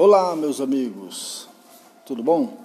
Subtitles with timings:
[0.00, 1.48] Olá, meus amigos,
[2.06, 2.56] tudo bom?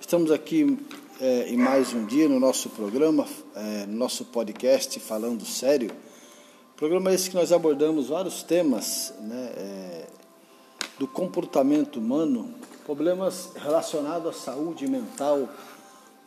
[0.00, 0.78] Estamos aqui
[1.20, 5.90] é, em mais um dia no nosso programa, é, no nosso podcast Falando Sério.
[6.74, 10.06] Programa esse que nós abordamos vários temas né, é,
[10.98, 12.54] do comportamento humano,
[12.86, 15.50] problemas relacionados à saúde mental,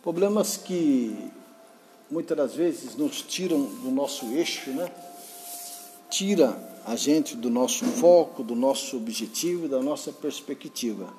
[0.03, 1.31] problemas que
[2.07, 4.91] muitas das vezes nos tiram do nosso eixo, né?
[6.07, 11.13] Tira a gente do nosso foco, do nosso objetivo, da nossa perspectiva.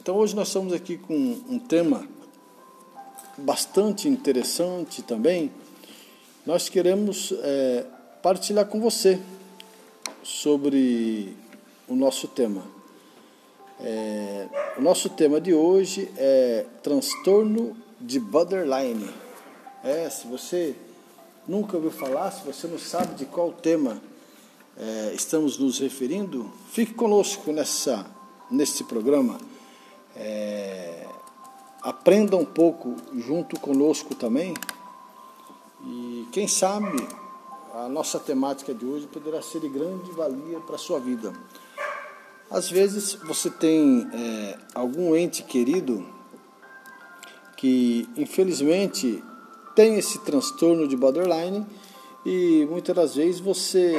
[0.00, 1.14] Então hoje nós estamos aqui com
[1.48, 2.06] um tema
[3.38, 5.50] bastante interessante também.
[6.46, 7.86] Nós queremos é,
[8.22, 9.20] partilhar com você
[10.22, 11.36] sobre
[11.88, 12.62] o nosso tema.
[13.80, 14.46] É,
[14.78, 19.08] o nosso tema de hoje é transtorno de borderline.
[19.82, 20.74] É, se você
[21.46, 24.00] nunca ouviu falar, se você não sabe de qual tema
[24.76, 28.06] é, estamos nos referindo, fique conosco nessa,
[28.50, 29.38] nesse programa.
[30.16, 31.06] É,
[31.82, 34.54] aprenda um pouco junto conosco também.
[35.86, 36.96] E quem sabe
[37.74, 41.32] a nossa temática de hoje poderá ser de grande valia para a sua vida.
[42.50, 46.06] Às vezes você tem é, algum ente querido
[47.56, 49.22] que infelizmente
[49.74, 51.66] tem esse transtorno de borderline
[52.24, 53.94] e muitas das vezes você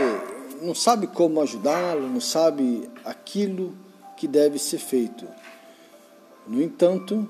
[0.61, 3.73] não sabe como ajudá-lo, não sabe aquilo
[4.17, 5.27] que deve ser feito.
[6.47, 7.27] No entanto,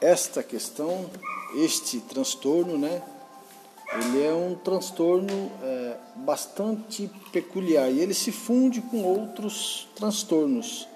[0.00, 1.10] esta questão,
[1.56, 3.02] este transtorno, né,
[3.94, 10.88] ele é um transtorno é, bastante peculiar e ele se funde com outros transtornos.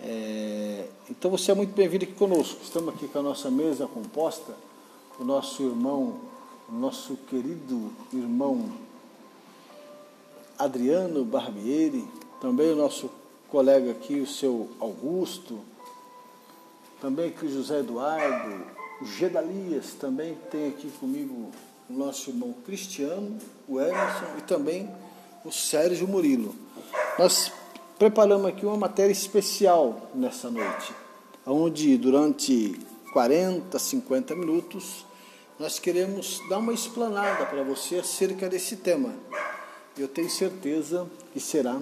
[0.00, 2.60] É, então você é muito bem-vindo aqui conosco.
[2.62, 4.54] Estamos aqui com a nossa mesa composta,
[5.18, 6.20] o nosso irmão,
[6.68, 8.83] o nosso querido irmão
[10.58, 12.06] Adriano Barbieri,
[12.40, 13.10] também o nosso
[13.48, 15.60] colega aqui, o seu Augusto,
[17.00, 18.64] também aqui o José Eduardo,
[19.00, 21.50] o Gedalias, também tem aqui comigo
[21.90, 23.38] o nosso irmão Cristiano,
[23.68, 24.88] o Emerson e também
[25.44, 26.54] o Sérgio Murilo.
[27.18, 27.52] Nós
[27.98, 30.94] preparamos aqui uma matéria especial nessa noite,
[31.46, 32.80] onde durante
[33.12, 35.04] 40, 50 minutos
[35.58, 39.12] nós queremos dar uma explanada para você acerca desse tema
[39.96, 41.78] eu tenho certeza que será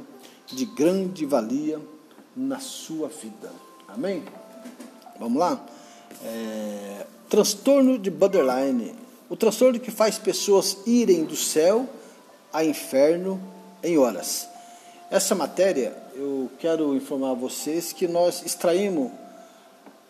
[0.47, 1.81] de grande valia
[2.37, 3.51] na sua vida.
[3.89, 4.23] Amém?
[5.19, 5.65] Vamos lá?
[6.25, 8.95] É, transtorno de borderline.
[9.29, 11.89] O transtorno que faz pessoas irem do céu
[12.53, 13.41] a inferno
[13.83, 14.49] em horas.
[15.11, 19.11] Essa matéria eu quero informar vocês que nós extraímos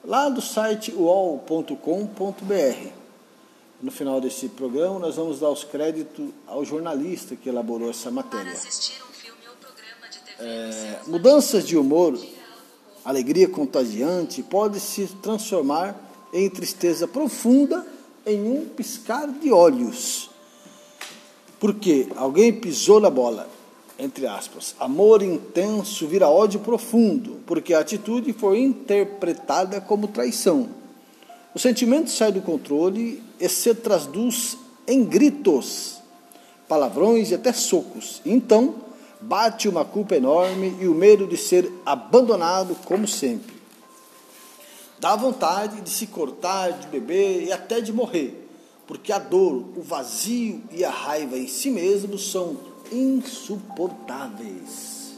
[0.05, 3.02] lá do site uol.com.br
[3.83, 8.57] no final desse programa, nós vamos dar os créditos ao jornalista que elaborou essa matéria.
[10.39, 12.17] É, mudanças de humor,
[13.05, 16.01] alegria contagiante, pode se transformar
[16.33, 17.85] em tristeza profunda
[18.25, 20.31] em um piscar de olhos.
[21.59, 23.49] Porque alguém pisou na bola,
[23.99, 24.77] entre aspas.
[24.79, 30.82] Amor intenso vira ódio profundo, porque a atitude foi interpretada como traição.
[31.55, 35.99] O sentimento sai do controle e se traduz em gritos,
[36.67, 38.23] palavrões e até socos.
[38.25, 38.77] Então,
[39.21, 43.55] bate uma culpa enorme e o medo de ser abandonado como sempre.
[44.99, 48.49] Dá vontade de se cortar, de beber e até de morrer,
[48.87, 52.57] porque a dor, o vazio e a raiva em si mesmo são
[52.91, 55.13] insuportáveis.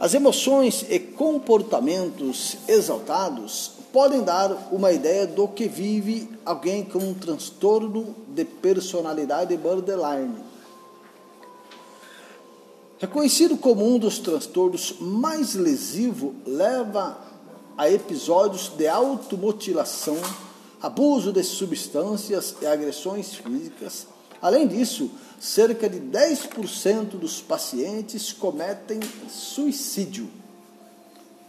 [0.00, 7.14] As emoções e comportamentos exaltados podem dar uma ideia do que vive alguém com um
[7.14, 10.36] transtorno de personalidade borderline.
[12.98, 17.18] Reconhecido como um dos transtornos mais lesivos, leva
[17.76, 20.16] a episódios de automutilação,
[20.80, 24.06] abuso de substâncias e agressões físicas.
[24.40, 25.10] Além disso,
[25.40, 30.41] cerca de 10% dos pacientes cometem suicídio.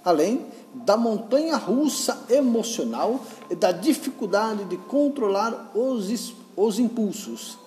[0.04, 3.20] Além da montanha russa emocional
[3.50, 7.58] e da dificuldade de controlar os, os impulsos.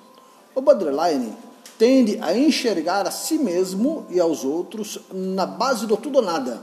[0.54, 1.32] O borderline
[1.78, 6.62] tende a enxergar a si mesmo e aos outros na base do tudo ou nada,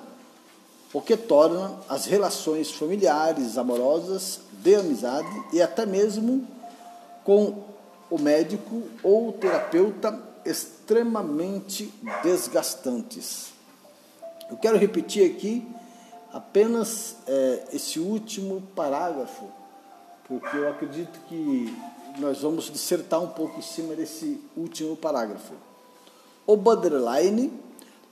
[0.92, 6.48] o que torna as relações familiares, amorosas, de amizade e até mesmo
[7.24, 7.64] com
[8.10, 11.92] o médico ou terapeuta extremamente
[12.22, 13.53] desgastantes.
[14.54, 15.68] Eu quero repetir aqui
[16.32, 19.46] apenas é, esse último parágrafo,
[20.28, 21.76] porque eu acredito que
[22.20, 25.54] nós vamos dissertar um pouco em cima desse último parágrafo.
[26.46, 27.52] O borderline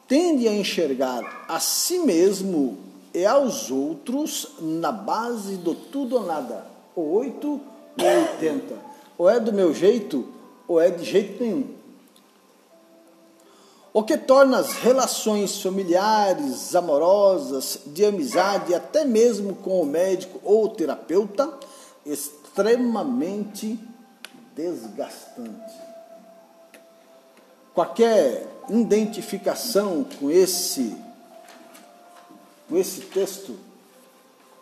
[0.08, 2.80] tende a enxergar a si mesmo
[3.14, 6.66] e aos outros na base do tudo ou nada,
[6.96, 7.62] ou 8 ou
[8.00, 8.76] 80.
[9.16, 10.28] Ou é do meu jeito,
[10.68, 11.68] ou é de jeito nenhum.
[13.94, 20.66] O que torna as relações familiares, amorosas, de amizade, até mesmo com o médico ou
[20.66, 21.52] o terapeuta,
[22.06, 23.78] extremamente
[24.56, 25.76] desgastante.
[27.74, 30.96] Qualquer identificação com esse
[32.70, 33.58] com esse texto,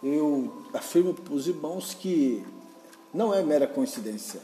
[0.01, 2.43] eu afirmo para os irmãos que
[3.13, 4.39] não é mera coincidência.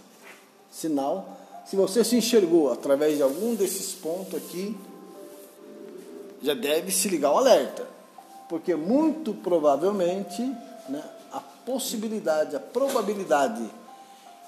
[0.70, 4.78] Sinal se você se enxergou através de algum desses pontos aqui,
[6.42, 7.88] já deve se ligar o alerta,
[8.48, 10.42] porque muito provavelmente
[10.88, 13.68] né, a possibilidade, a probabilidade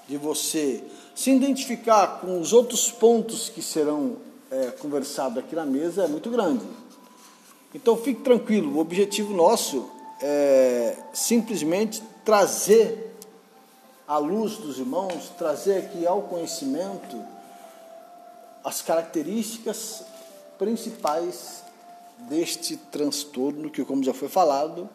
[0.08, 0.82] de você
[1.14, 4.16] se identificar com os outros pontos que serão
[4.50, 6.64] é, conversados aqui na mesa é muito grande.
[7.74, 9.90] Então fique tranquilo, o objetivo nosso
[10.22, 13.07] é simplesmente trazer
[14.08, 17.22] à luz dos irmãos, trazer aqui ao conhecimento
[18.64, 20.02] as características
[20.58, 21.62] principais
[22.20, 24.88] deste transtorno que, como já foi falado,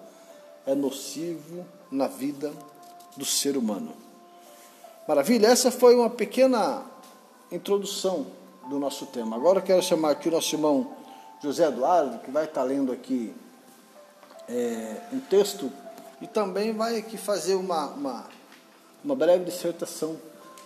[0.65, 2.51] é nocivo na vida
[3.15, 3.94] do ser humano.
[5.07, 6.83] Maravilha, essa foi uma pequena
[7.51, 8.25] introdução
[8.68, 9.36] do nosso tema.
[9.36, 10.92] Agora quero chamar aqui o nosso irmão
[11.42, 13.33] José Eduardo, que vai estar lendo aqui
[14.50, 15.71] é, um texto
[16.19, 18.25] e também vai aqui fazer uma, uma
[19.03, 20.17] uma breve dissertação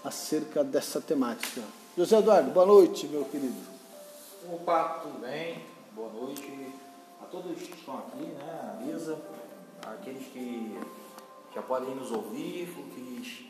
[0.04, 1.62] acerca dessa temática.
[1.98, 3.56] José Eduardo, boa noite, meu querido.
[4.54, 5.66] Opa, tudo bem?
[5.94, 6.72] Boa noite
[7.20, 9.18] a todos que estão aqui, né, na mesa,
[9.88, 10.80] aqueles que
[11.56, 12.70] já podem nos ouvir,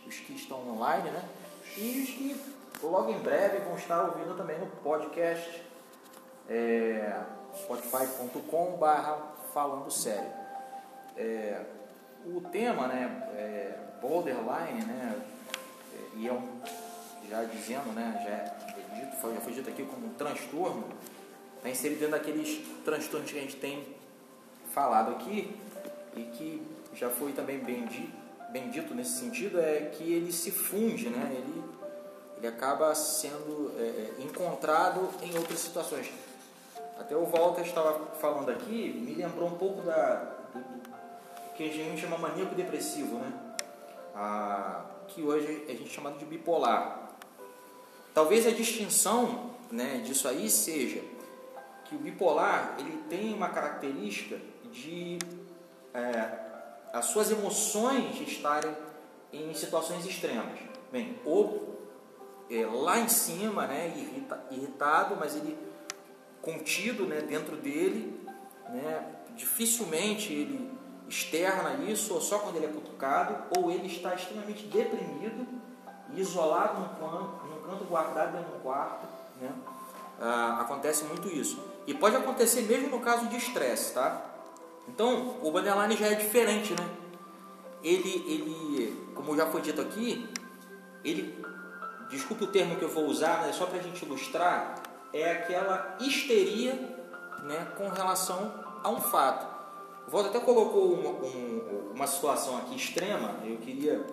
[0.08, 1.28] os que estão online, né,
[1.76, 2.42] e os que
[2.82, 5.62] logo em breve vão estar ouvindo também no podcast
[6.48, 7.22] é,
[7.54, 9.18] spotify.com barra
[9.54, 10.32] falando sério.
[11.18, 11.62] É,
[12.26, 15.22] o tema, né, é, borderline, né,
[16.16, 16.60] e é um,
[17.30, 20.88] já dizendo, né, já, é dito, já foi dito aqui como um transtorno,
[21.58, 23.86] está inserido dentro daqueles transtornos que a gente tem
[24.74, 25.56] falado aqui
[26.16, 26.62] e que
[26.94, 28.12] já foi também bem dito,
[28.50, 31.64] bem dito nesse sentido, é que ele se funde, né, ele,
[32.38, 36.12] ele acaba sendo é, é encontrado em outras situações.
[37.00, 40.16] Até o Walter estava falando aqui, me lembrou um pouco da,
[40.54, 43.47] do que a gente chama maníaco depressivo, né?
[44.18, 47.12] A, que hoje a gente chama de bipolar.
[48.14, 51.04] Talvez a distinção né, disso aí seja
[51.86, 54.40] que o bipolar ele tem uma característica
[54.72, 55.20] de
[55.94, 56.48] é,
[56.92, 58.76] as suas emoções estarem
[59.32, 60.60] em situações extremas.
[60.92, 61.78] Bem, ou
[62.50, 65.58] é, lá em cima, né, irrita, irritado, mas ele
[66.42, 68.20] contido né, dentro dele,
[68.70, 70.77] né, dificilmente ele
[71.08, 75.48] externa isso, ou só quando ele é cutucado, ou ele está extremamente deprimido,
[76.14, 79.08] isolado num canto, num canto guardado dentro de um quarto.
[79.42, 79.52] Né?
[80.20, 81.60] Ah, acontece muito isso.
[81.86, 84.22] E pode acontecer mesmo no caso de estresse, tá?
[84.88, 86.90] Então, o borderline já é diferente, né?
[87.84, 90.28] Ele, ele, como já foi dito aqui,
[91.04, 91.46] ele,
[92.10, 94.82] desculpe o termo que eu vou usar, mas é só para a gente ilustrar,
[95.14, 96.74] é aquela histeria
[97.44, 99.57] né, com relação a um fato.
[100.08, 104.06] O Walter até colocou uma, um, uma situação aqui extrema, eu queria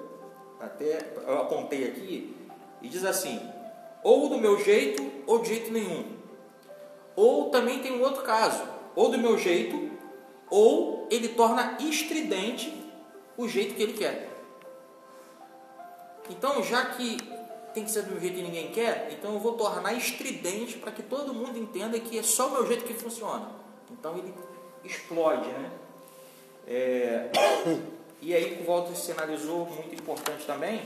[0.60, 2.36] até, eu apontei aqui,
[2.82, 3.40] e diz assim,
[4.02, 6.04] ou do meu jeito ou de jeito nenhum.
[7.14, 8.62] Ou também tem um outro caso,
[8.96, 9.90] ou do meu jeito,
[10.50, 12.72] ou ele torna estridente
[13.36, 14.30] o jeito que ele quer.
[16.28, 17.18] Então, já que
[17.72, 21.02] tem que ser do jeito que ninguém quer, então eu vou tornar estridente para que
[21.02, 23.50] todo mundo entenda que é só o meu jeito que funciona.
[23.90, 24.32] Então ele
[24.84, 25.70] explode, né?
[26.66, 27.30] É,
[28.20, 30.82] e aí o Walter sinalizou muito importante também,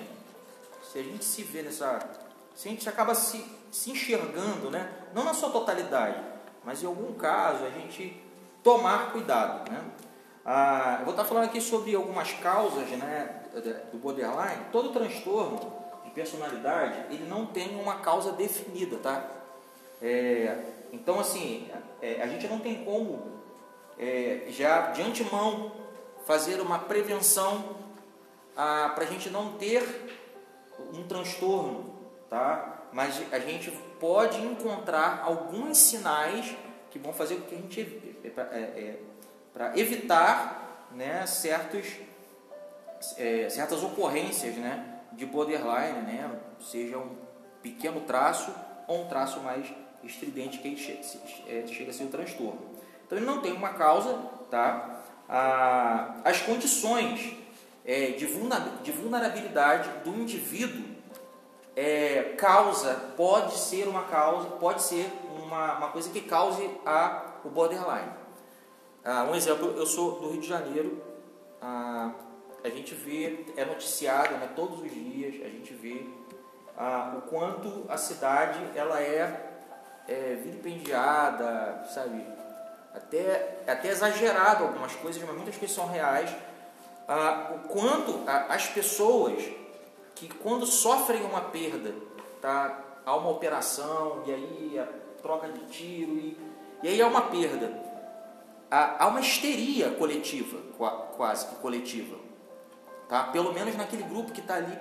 [0.82, 1.98] se a gente se vê nessa.
[2.54, 4.90] Se a gente acaba se, se enxergando, né?
[5.14, 6.20] não na sua totalidade,
[6.64, 8.20] mas em algum caso a gente
[8.62, 9.70] tomar cuidado.
[9.70, 9.80] Né?
[10.44, 13.42] Ah, eu vou estar falando aqui sobre algumas causas né,
[13.92, 14.64] do borderline.
[14.72, 15.72] Todo transtorno
[16.04, 19.24] de personalidade ele não tem uma causa definida, tá?
[20.02, 21.70] É, então assim,
[22.00, 23.37] é, a gente não tem como
[23.98, 25.72] é, já de antemão
[26.24, 27.76] fazer uma prevenção
[28.56, 29.82] ah, para a gente não ter
[30.92, 31.94] um transtorno,
[32.28, 32.84] tá?
[32.92, 36.56] Mas a gente pode encontrar alguns sinais
[36.90, 39.00] que vão fazer com que a gente é, é,
[39.52, 41.86] para evitar, né, certos
[43.16, 47.16] é, certas ocorrências, né, de borderline, né, seja um
[47.62, 48.52] pequeno traço
[48.86, 49.66] ou um traço mais
[50.02, 50.68] estridente que
[51.48, 52.77] é, chega a ser o transtorno.
[53.08, 54.18] Então ele não tem uma causa,
[54.50, 55.00] tá?
[55.26, 57.34] Ah, as condições
[57.86, 58.26] é, de
[58.92, 60.84] vulnerabilidade do indivíduo
[61.74, 67.48] é, causa, pode ser uma causa, pode ser uma, uma coisa que cause a, o
[67.48, 68.12] borderline.
[69.02, 71.02] Ah, um exemplo, eu sou do Rio de Janeiro,
[71.62, 72.10] ah,
[72.62, 76.06] a gente vê, é noticiado né, todos os dias, a gente vê
[76.76, 79.62] ah, o quanto a cidade ela é,
[80.06, 82.37] é vilipendiada, sabe?
[82.94, 86.30] Até, até exagerado algumas coisas, mas muitas coisas são reais.
[87.06, 89.42] Ah, o quanto ah, as pessoas
[90.14, 91.94] que quando sofrem uma perda,
[92.40, 92.84] tá?
[93.08, 94.86] há uma operação e aí a
[95.22, 96.36] troca de tiro e,
[96.82, 97.72] e aí há uma perda.
[98.70, 100.58] Há, há uma histeria coletiva,
[101.16, 102.16] quase que coletiva.
[103.08, 103.24] Tá?
[103.24, 104.78] Pelo menos naquele grupo que está ali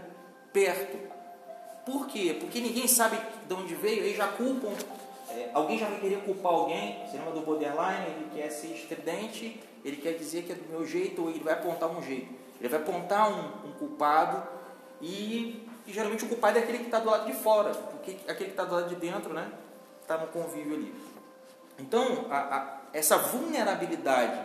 [0.51, 0.97] perto.
[1.85, 2.35] Por quê?
[2.37, 4.73] Porque ninguém sabe de onde veio, aí já culpam.
[5.29, 7.05] É, alguém já vai querer culpar alguém.
[7.05, 8.05] Você lembra do borderline?
[8.07, 11.53] Ele quer ser estridente, ele quer dizer que é do meu jeito, ou ele vai
[11.53, 12.33] apontar um jeito.
[12.59, 14.57] Ele vai apontar um, um culpado
[15.01, 18.45] e, e, geralmente o culpado é aquele que está do lado de fora, porque aquele
[18.45, 19.51] que está do lado de dentro né,
[20.01, 20.93] está no convívio ali.
[21.77, 24.41] Então, a, a, essa vulnerabilidade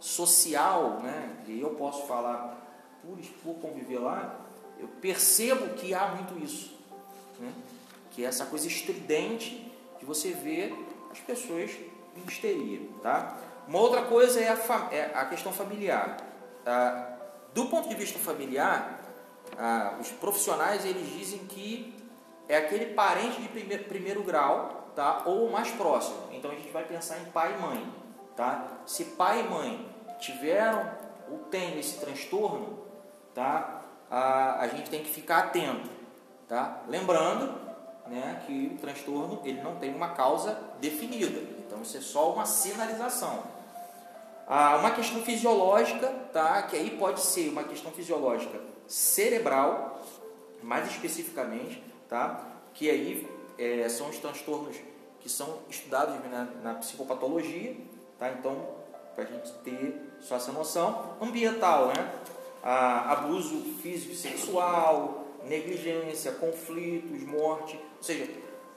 [0.00, 2.58] social, né, e eu posso falar
[3.02, 4.40] por, por conviver lá,
[4.78, 6.76] eu percebo que há muito isso.
[7.38, 7.52] Né,
[8.10, 9.71] que é essa coisa estridente
[10.02, 10.74] de você ver
[11.12, 11.70] as pessoas
[12.16, 12.80] em histeria.
[13.00, 13.36] Tá?
[13.68, 16.16] Uma outra coisa é a, é a questão familiar.
[16.66, 17.12] Ah,
[17.54, 19.00] do ponto de vista familiar,
[19.56, 21.94] ah, os profissionais eles dizem que
[22.48, 25.22] é aquele parente de primeiro, primeiro grau, tá?
[25.24, 26.28] Ou mais próximo.
[26.32, 27.94] Então a gente vai pensar em pai e mãe,
[28.36, 28.66] tá?
[28.84, 30.90] Se pai e mãe tiveram
[31.30, 32.80] ou têm esse transtorno,
[33.32, 33.82] tá?
[34.10, 35.88] Ah, a gente tem que ficar atento,
[36.48, 36.82] tá?
[36.88, 37.71] Lembrando,
[38.06, 41.38] né, que o transtorno ele não tem uma causa definida.
[41.66, 43.42] Então isso é só uma sinalização.
[44.46, 46.62] Ah, uma questão fisiológica, tá?
[46.62, 50.04] Que aí pode ser uma questão fisiológica cerebral,
[50.62, 52.52] mais especificamente, tá?
[52.74, 53.28] que aí
[53.58, 54.76] é, são os transtornos
[55.20, 57.76] que são estudados na, na psicopatologia,
[58.18, 58.30] tá?
[58.30, 58.56] então,
[59.14, 61.16] para a gente ter só essa noção.
[61.20, 62.12] Ambiental, né?
[62.62, 68.28] Ah, abuso físico e sexual, negligência, conflitos, morte, ou seja,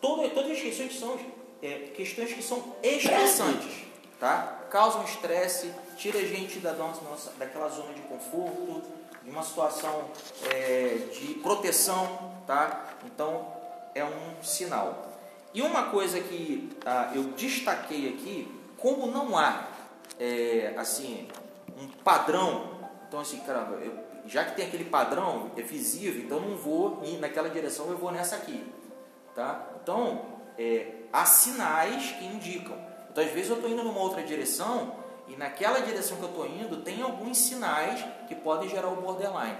[0.02, 1.20] todo, todas as questões que são
[1.62, 3.86] é, questões que são estressantes,
[4.20, 4.66] tá?
[4.70, 8.84] causam estresse, tira a gente da nossa, daquela zona de conforto,
[9.24, 10.12] de uma situação
[10.52, 12.94] é, de proteção, tá?
[13.06, 13.48] Então
[13.96, 15.14] é um sinal.
[15.54, 19.66] E uma coisa que tá, eu destaquei aqui, como não há
[20.20, 21.28] é, assim
[21.80, 23.94] um padrão, então assim, caramba, eu,
[24.26, 28.12] já que tem aquele padrão é visível, então não vou ir naquela direção, eu vou
[28.12, 28.64] nessa aqui,
[29.34, 29.68] tá?
[29.82, 30.26] Então
[30.58, 32.78] é, há sinais que indicam.
[33.12, 34.96] Então às vezes eu estou indo numa outra direção
[35.28, 39.58] e naquela direção que eu estou indo, tem alguns sinais que podem gerar o borderline.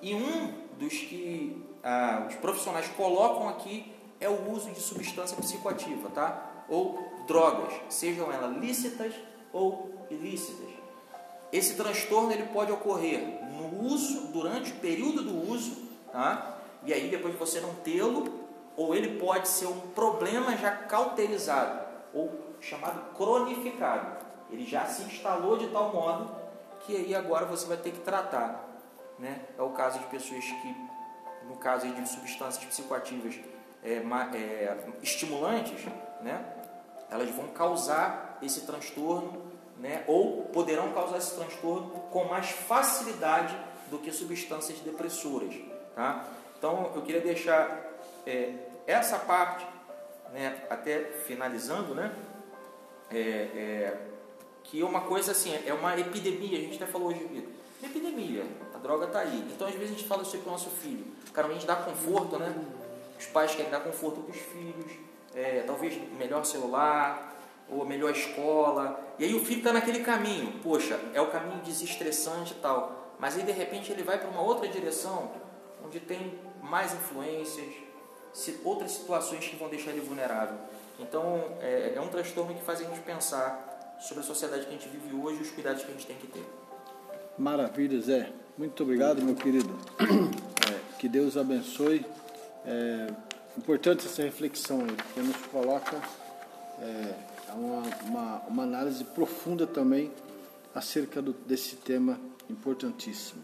[0.00, 6.08] E um dos que ah, os profissionais colocam aqui é o uso de substância psicoativa,
[6.10, 6.64] tá?
[6.68, 9.14] Ou drogas, sejam elas lícitas
[9.52, 10.77] ou ilícitas.
[11.52, 16.58] Esse transtorno ele pode ocorrer no uso, durante o período do uso, tá?
[16.84, 21.86] E aí depois de você não tê-lo, ou ele pode ser um problema já cauterizado,
[22.14, 24.24] ou chamado cronificado.
[24.50, 26.30] Ele já se instalou de tal modo
[26.80, 28.66] que aí agora você vai ter que tratar.
[29.18, 29.40] Né?
[29.58, 30.76] É o caso de pessoas que,
[31.46, 33.34] no caso de substâncias psicoativas
[33.82, 35.84] é, é, estimulantes,
[36.22, 36.44] né?
[37.10, 39.42] elas vão causar esse transtorno,
[39.78, 40.04] né?
[40.06, 43.56] ou poderão causar esse transtorno com mais facilidade
[43.90, 45.54] do que substâncias depressoras.
[45.94, 46.24] Tá?
[46.58, 47.86] Então eu queria deixar
[48.26, 48.54] é,
[48.86, 49.66] essa parte,
[50.32, 52.12] né, até finalizando, né,
[53.10, 53.98] é, é
[54.64, 57.48] que é uma coisa assim, é uma epidemia, a gente até falou hoje,
[57.82, 58.44] epidemia,
[58.74, 59.48] a droga está aí.
[59.54, 61.76] Então às vezes a gente fala isso para o nosso filho, cara, a gente dá
[61.76, 62.54] conforto, né?
[63.18, 64.92] Os pais querem dar conforto para os filhos,
[65.34, 67.34] é, talvez melhor celular,
[67.70, 72.54] ou melhor escola, e aí o filho está naquele caminho, poxa, é o caminho desestressante
[72.54, 75.30] e tal, mas aí de repente ele vai para uma outra direção,
[75.84, 77.66] onde tem mais influências,
[78.64, 80.56] outras situações que vão deixar ele vulnerável.
[80.98, 84.72] Então é, é um transtorno que faz a gente pensar sobre a sociedade que a
[84.72, 86.44] gente vive hoje e os cuidados que a gente tem que ter.
[87.36, 88.32] Maravilha, Zé.
[88.56, 89.76] Muito obrigado, meu querido.
[90.00, 92.04] É, que Deus abençoe.
[92.66, 93.06] É
[93.56, 95.96] importante essa reflexão, porque nos coloca
[96.80, 97.14] é,
[97.54, 100.10] uma, uma, uma, análise profunda também
[100.74, 103.42] acerca do, desse tema importantíssimo.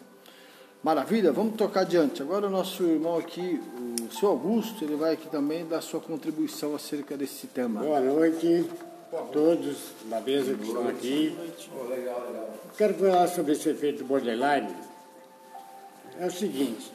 [0.83, 2.23] Maravilha, vamos tocar adiante.
[2.23, 3.61] Agora o nosso irmão aqui,
[4.03, 7.81] o seu Augusto, ele vai aqui também dar sua contribuição acerca desse tema.
[7.81, 8.69] Boa noite
[9.13, 11.37] a todos da mesa que estão aqui.
[12.77, 14.75] Quero falar sobre esse efeito borderline.
[16.21, 16.93] É o seguinte,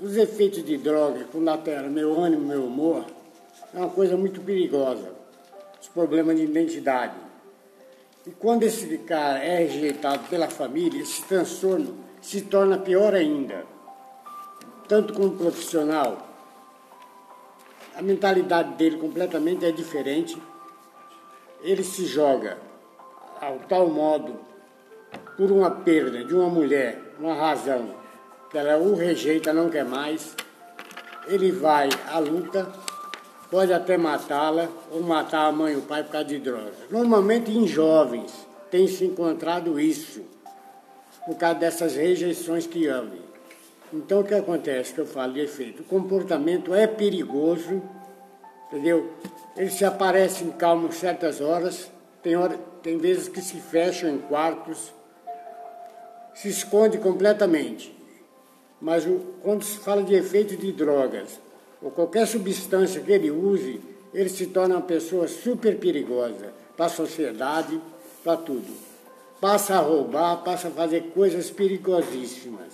[0.00, 3.06] os efeitos de droga, quando altera meu ânimo, meu humor,
[3.72, 5.13] é uma coisa muito perigosa.
[5.84, 7.14] Os problemas de identidade.
[8.26, 13.66] E quando esse cara é rejeitado pela família, esse transtorno se torna pior ainda.
[14.88, 16.26] Tanto como profissional,
[17.94, 20.40] a mentalidade dele completamente é diferente.
[21.60, 22.56] Ele se joga
[23.38, 24.40] ao tal modo
[25.36, 27.94] por uma perda de uma mulher, uma razão
[28.50, 30.34] que ela o rejeita, não quer mais.
[31.26, 32.72] Ele vai à luta
[33.54, 36.72] pode até matá-la ou matar a mãe e o pai por causa de droga.
[36.90, 38.32] Normalmente em jovens
[38.68, 40.22] tem se encontrado isso,
[41.24, 43.22] por causa dessas rejeições que houve.
[43.92, 45.82] Então o que acontece, que eu falo de efeito?
[45.82, 47.80] O comportamento é perigoso,
[48.66, 49.12] entendeu?
[49.56, 51.88] Ele se aparece em calmo certas horas,
[52.24, 54.92] tem, hora, tem vezes que se fecham em quartos,
[56.34, 57.96] se esconde completamente.
[58.80, 61.43] Mas o, quando se fala de efeito de drogas,
[61.84, 63.78] ou qualquer substância que ele use,
[64.14, 67.78] ele se torna uma pessoa super perigosa para a sociedade,
[68.24, 68.72] para tudo.
[69.38, 72.72] Passa a roubar, passa a fazer coisas perigosíssimas.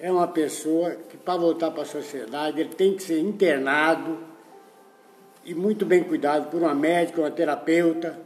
[0.00, 4.18] É uma pessoa que, para voltar para a sociedade, ele tem que ser internado
[5.44, 8.18] e muito bem cuidado por uma médica, uma terapeuta,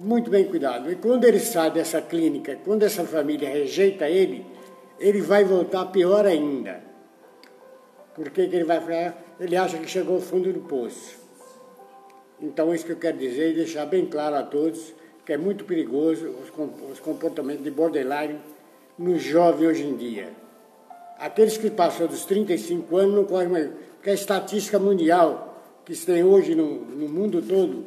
[0.00, 0.90] muito bem cuidado.
[0.90, 4.46] E quando ele sai dessa clínica, quando essa família rejeita ele,
[4.98, 6.91] ele vai voltar pior ainda
[8.14, 9.16] por que, que ele vai falar?
[9.40, 11.16] Ele acha que chegou ao fundo do poço.
[12.40, 14.92] Então, isso que eu quero dizer e deixar bem claro a todos
[15.24, 16.34] que é muito perigoso
[16.90, 18.40] os comportamentos de borderline
[18.98, 20.30] no jovem hoje em dia.
[21.18, 26.06] Aqueles que passou dos 35 anos não correm mais, porque a estatística mundial que se
[26.06, 27.84] tem hoje no, no mundo todo,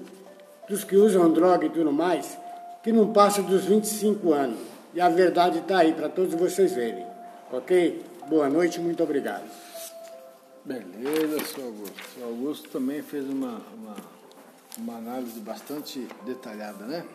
[0.69, 2.37] dos que usam droga e tudo mais,
[2.83, 4.59] que não passa dos 25 anos.
[4.93, 7.05] E a verdade está aí para todos vocês verem.
[7.51, 8.01] Ok?
[8.29, 9.43] Boa noite, muito obrigado.
[10.65, 12.03] Beleza, seu Augusto.
[12.15, 13.95] Seu Augusto também fez uma, uma,
[14.79, 17.05] uma análise bastante detalhada, né?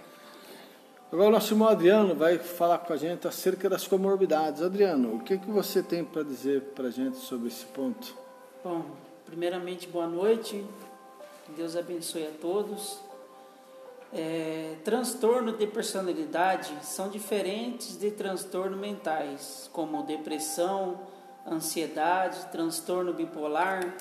[1.11, 4.63] Agora o nosso irmão Adriano vai falar com a gente acerca das comorbidades.
[4.63, 8.15] Adriano, o que, que você tem para dizer para a gente sobre esse ponto?
[8.63, 8.85] Bom,
[9.27, 10.65] primeiramente, boa noite.
[11.57, 13.01] Deus abençoe a todos.
[14.13, 21.01] É, transtorno de personalidade são diferentes de transtornos mentais, como depressão,
[21.47, 23.97] ansiedade, transtorno bipolar,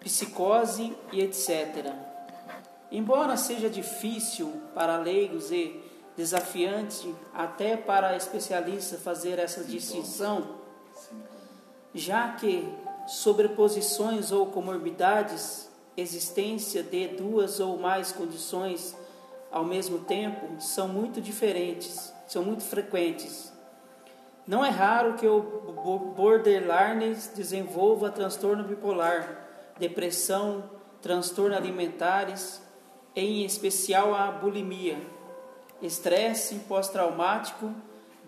[0.00, 1.92] psicose e etc.
[2.90, 5.82] Embora seja difícil para leigos e
[6.16, 10.56] desafiante até para especialistas fazer essa distinção,
[11.94, 12.66] já que
[13.06, 18.96] sobreposições ou comorbidades, existência de duas ou mais condições
[19.50, 23.52] ao mesmo tempo, são muito diferentes, são muito frequentes.
[24.46, 25.42] Não é raro que o
[26.16, 29.44] borderline desenvolva transtorno bipolar,
[29.76, 30.70] depressão,
[31.02, 32.62] transtorno alimentares,
[33.14, 34.98] em especial a bulimia,
[35.82, 37.74] estresse pós-traumático,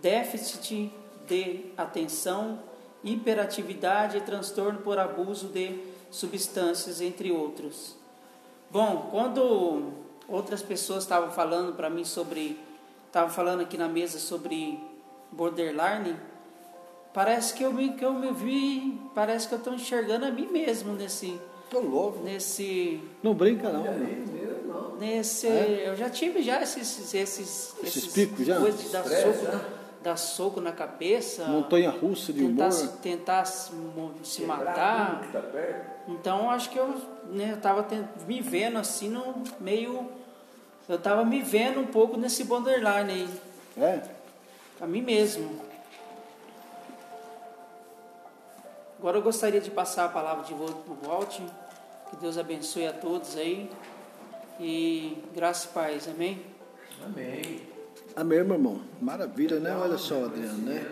[0.03, 0.93] déficit
[1.27, 2.59] de atenção,
[3.05, 5.79] hiperatividade e transtorno por abuso de
[6.11, 7.97] substâncias, entre outros.
[8.71, 9.93] Bom, quando
[10.27, 12.59] outras pessoas estavam falando para mim sobre,
[13.07, 14.81] estavam falando aqui na mesa sobre
[15.31, 16.17] borderline,
[17.13, 20.49] parece que eu me, que eu me vi, parece que eu estou enxergando a mim
[20.51, 21.39] mesmo nesse.
[21.71, 22.23] Tô louco.
[22.23, 23.01] Nesse.
[23.23, 23.85] Não brinca não.
[24.99, 25.47] Nesse.
[25.47, 25.85] É?
[25.87, 27.13] Eu já tive já esses.
[27.13, 28.59] Esses, esses, esses picos já?
[28.59, 29.61] Coisas de dar soco, já?
[30.03, 31.45] dar soco na cabeça.
[31.47, 32.89] Montanha russa de tentar, humor.
[33.03, 33.73] Tentar se,
[34.23, 35.29] se matar.
[35.33, 35.43] Tá
[36.09, 36.95] então acho que eu
[37.27, 37.87] né, estava
[38.27, 40.07] me vendo assim no meio.
[40.89, 43.29] Eu estava me vendo um pouco nesse borderline aí.
[43.77, 44.18] É?
[44.81, 45.61] A mim mesmo.
[48.99, 51.41] Agora eu gostaria de passar a palavra de volta para o Walt.
[52.11, 53.71] Que Deus abençoe a todos aí.
[54.59, 56.45] E graça e paz, amém?
[57.05, 57.61] Amém.
[58.17, 58.81] Amém, meu irmão.
[59.01, 59.77] Maravilha, né?
[59.77, 60.85] Olha só, Adriano, né?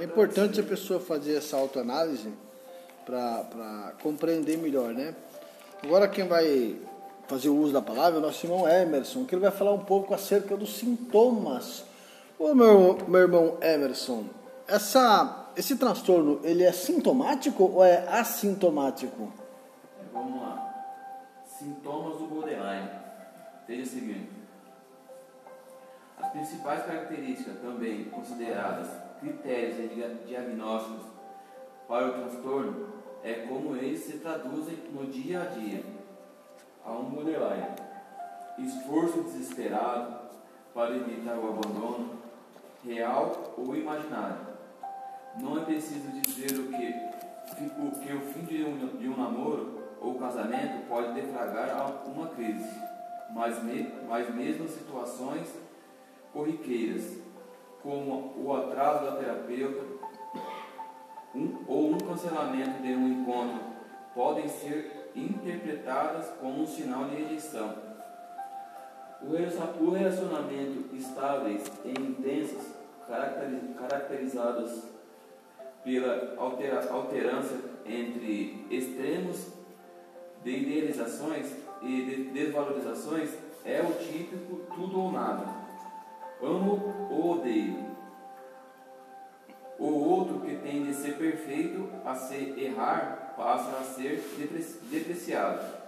[0.00, 2.32] É importante a pessoa fazer essa autoanálise
[3.04, 5.14] para compreender melhor, né?
[5.82, 6.76] Agora quem vai
[7.28, 9.84] fazer o uso da palavra é o nosso irmão Emerson, que ele vai falar um
[9.84, 11.84] pouco acerca dos sintomas
[12.38, 14.26] Ô meu, meu irmão Emerson,
[14.68, 19.32] essa, esse transtorno ele é sintomático ou é assintomático?
[20.12, 20.74] Vamos lá.
[21.46, 22.90] Sintomas do borderline.
[23.66, 24.30] Veja o seguinte.
[26.18, 31.06] As principais características também consideradas critérios de diagnósticos
[31.88, 32.88] para o transtorno
[33.24, 35.82] é como eles se traduzem no dia a dia.
[36.84, 37.74] Há um borderline.
[38.58, 40.26] Esforço desesperado
[40.74, 42.15] para evitar o abandono,
[42.86, 44.46] real ou imaginário.
[45.40, 46.94] Não é preciso dizer o que,
[47.80, 52.70] o que o fim de um, de um namoro ou casamento pode deflagrar uma crise,
[53.30, 55.52] mas, me, mas mesmo situações
[56.32, 57.18] corriqueiras,
[57.82, 59.84] como o atraso da terapeuta
[61.34, 63.60] um, ou um cancelamento de um encontro,
[64.14, 67.86] podem ser interpretadas como um sinal de rejeição.
[69.22, 72.75] O relacionamento estáveis e intensos,
[73.06, 74.82] caracterizados
[75.84, 77.42] pela altera,
[77.84, 79.52] entre extremos
[80.42, 83.30] de idealizações e de desvalorizações,
[83.64, 85.66] é o típico tudo ou nada
[86.42, 87.86] amo ou odeio.
[89.78, 94.22] O outro que tem de ser perfeito a ser errar passa a ser
[94.90, 95.86] depreciado.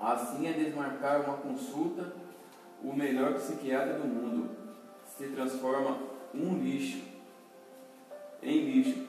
[0.00, 2.12] Assim é desmarcar uma consulta,
[2.82, 4.50] o melhor psiquiatra do mundo
[5.16, 5.98] se transforma
[6.34, 7.02] um lixo
[8.42, 9.06] em lixo.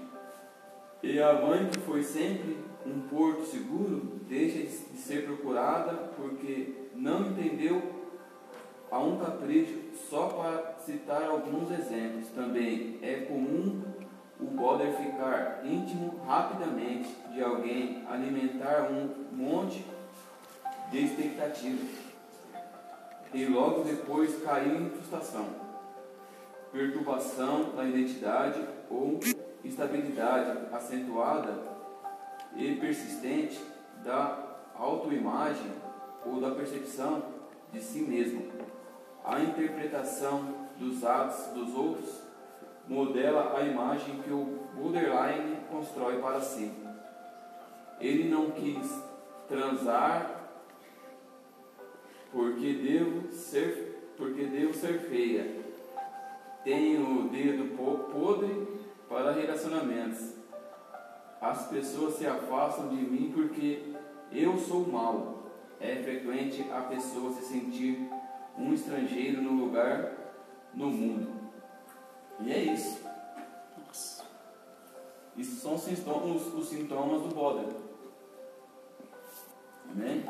[1.02, 7.28] E a mãe que foi sempre um porto seguro deixa de ser procurada porque não
[7.28, 7.82] entendeu
[8.92, 12.28] a um capricho, só para citar alguns exemplos.
[12.30, 13.82] Também é comum
[14.40, 19.84] o border ficar íntimo rapidamente de alguém, alimentar um monte
[20.92, 21.90] de expectativas
[23.34, 25.48] e logo depois cair em frustração,
[26.74, 28.60] perturbação da identidade
[28.90, 29.20] ou
[29.64, 31.54] instabilidade acentuada
[32.56, 33.64] e persistente
[34.04, 35.72] da autoimagem
[36.26, 37.24] ou da percepção
[37.72, 38.52] de si mesmo
[39.24, 42.22] a interpretação dos atos dos outros
[42.88, 46.72] modela a imagem que o borderline constrói para si.
[48.00, 49.02] Ele não quis
[49.48, 50.42] transar
[52.32, 55.63] porque devo ser, porque devo ser feia.
[56.64, 57.76] Tenho o dedo
[58.12, 58.68] podre
[59.10, 60.34] para relacionamentos.
[61.42, 63.94] As pessoas se afastam de mim porque
[64.32, 65.44] eu sou mau.
[65.80, 68.10] É frequente a pessoa se sentir
[68.58, 70.14] um estrangeiro no lugar
[70.74, 71.28] no mundo.
[72.40, 73.02] E é isso.
[73.86, 74.24] Nossa.
[75.36, 77.68] Isso são os sintomas, os sintomas do Boder.
[79.92, 80.24] Amém?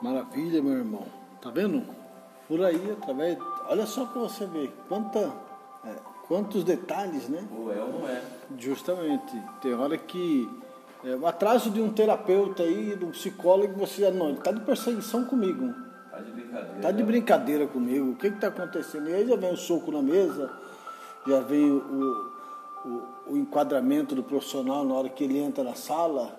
[0.00, 1.06] Maravilha, meu irmão.
[1.42, 1.84] Tá vendo?
[2.48, 3.38] Por aí, através.
[3.70, 5.32] Olha só para você ver quanta,
[5.84, 5.94] é,
[6.26, 7.46] quantos detalhes, né?
[7.56, 8.20] Ou é ou não é.
[8.58, 9.40] Justamente.
[9.62, 10.50] Tem hora que.
[11.04, 14.10] É, o atraso de um terapeuta aí, de um psicólogo, você.
[14.10, 15.72] Não, ele está de perseguição comigo.
[16.10, 16.80] Tá de brincadeira.
[16.82, 18.10] Tá de brincadeira comigo.
[18.10, 19.08] O que está acontecendo?
[19.08, 20.50] E aí já vem o soco na mesa,
[21.28, 22.26] já vem o,
[22.84, 26.36] o, o, enquadramento do profissional na hora que ele entra na sala,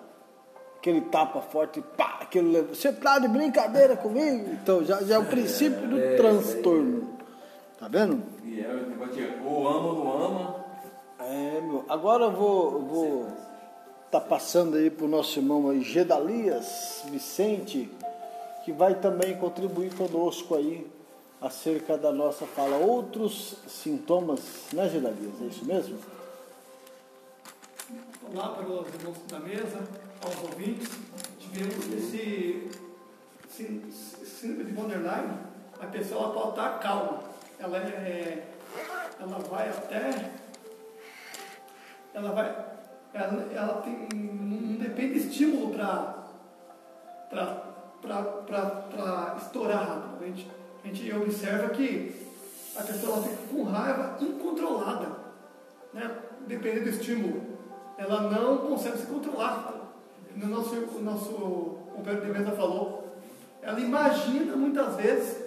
[0.76, 4.50] aquele tapa forte, pá, aquele, você tá de brincadeira comigo?
[4.62, 7.21] Então já, já é o princípio do é, transtorno.
[7.82, 8.22] Tá vendo?
[8.44, 10.64] E é, ou ama ou não ama.
[11.18, 11.84] É, meu.
[11.88, 12.72] Agora eu vou.
[12.74, 13.32] Eu vou
[14.08, 17.90] tá passando aí pro nosso irmão aí, Gedalias Vicente
[18.64, 20.86] que vai também contribuir conosco aí
[21.40, 22.76] acerca da nossa fala.
[22.76, 25.42] Outros sintomas, né, Gedalias?
[25.42, 25.98] É isso mesmo?
[28.32, 29.80] Olá para os irmãos da mesa,
[30.24, 30.88] aos ouvintes.
[31.40, 32.70] Tivemos esse
[34.24, 35.36] síndrome de borderline,
[35.80, 37.31] a pessoa pode estar calma.
[37.62, 38.42] Ela, é,
[39.20, 40.30] ela vai até.
[42.12, 42.66] Ela vai.
[43.14, 44.08] Ela, ela tem.
[44.12, 46.22] Não depende de estímulo para
[48.02, 50.22] para estourar rápido.
[50.22, 50.50] A gente,
[50.82, 52.32] a gente observa que
[52.76, 55.16] a pessoa fica com raiva incontrolada,
[55.94, 56.18] né?
[56.48, 57.42] dependendo do estímulo.
[57.96, 59.72] Ela não consegue se controlar.
[60.34, 61.32] No nosso, o nosso
[61.94, 63.06] companheiro de mesa falou,
[63.60, 65.44] ela imagina muitas vezes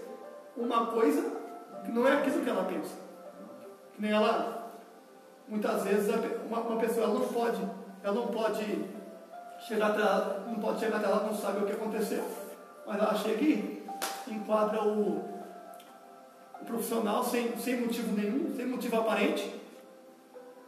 [0.56, 1.35] uma coisa
[1.92, 2.96] não é aquilo que ela pensa.
[3.94, 4.74] Que nem ela,
[5.48, 6.14] muitas vezes,
[6.48, 7.62] uma, uma pessoa ela não pode,
[8.04, 8.86] ela não pode
[9.60, 12.46] chegar até ela, não pode chegar até ela, não sabe o que aconteceu
[12.86, 13.84] mas ela chega e
[14.28, 15.24] enquadra o,
[16.62, 19.54] o profissional sem, sem motivo nenhum, sem motivo aparente.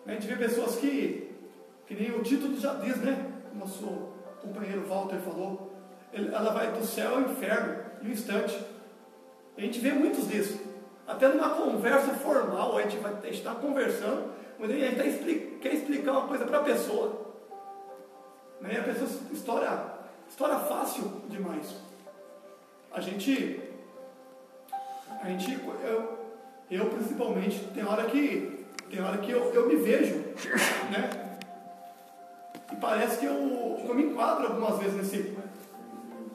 [0.05, 1.35] A gente vê pessoas que,
[1.85, 3.31] que nem o título já diz, né?
[3.53, 3.85] O nosso
[4.41, 5.73] companheiro Walter falou,
[6.13, 8.57] ela vai do céu ao inferno em um instante.
[9.57, 10.59] A gente vê muitos disso.
[11.07, 15.73] Até numa conversa formal, a gente vai estar conversando, mas a gente tá expli quer
[15.73, 17.27] explicar uma coisa para a pessoa.
[18.59, 18.79] Né?
[18.79, 21.87] A pessoa estoura, estoura fácil demais
[22.97, 23.59] a gente,
[25.21, 26.17] a gente eu,
[26.71, 30.15] eu principalmente, tem hora que, tem hora que eu, eu me vejo,
[30.91, 31.37] né?
[32.81, 35.37] parece que eu, eu me enquadro algumas vezes nesse,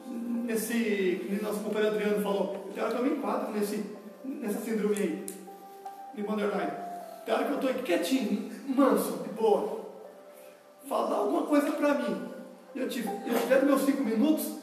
[0.07, 3.92] nesse, nosso companheiro Adriano falou, tem hora que eu me enquadro nesse,
[4.23, 5.25] nessa síndrome aí,
[6.13, 6.71] de borderline.
[7.25, 9.83] Tem hora que eu estou aqui quietinho, manso, de boa.
[10.87, 12.29] Falar alguma coisa para mim.
[12.75, 14.57] Eu, tive, eu tiver meus cinco minutos,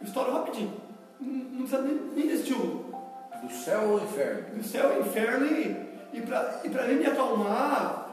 [0.00, 0.80] eu estouro rapidinho.
[1.20, 4.56] Não, precisa nem, nem desse Do céu ao inferno?
[4.56, 8.10] Do céu ao inferno e, e para e mim me acalmar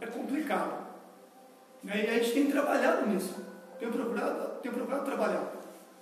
[0.00, 0.80] é complicado.
[1.82, 3.34] E a gente tem trabalhado nisso.
[3.78, 5.60] Tenho procurado, tenho procurado trabalhar